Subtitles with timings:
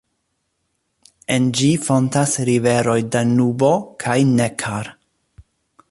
[1.35, 3.71] En ĝi fontas riveroj Danubo
[4.05, 4.95] kaj Neckar.